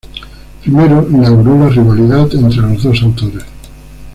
[0.63, 3.45] Primero, inauguró la rivalidad entre los dos autores.